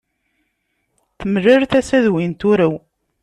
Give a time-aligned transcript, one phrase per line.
[1.19, 2.73] Temlal tasa d win trew.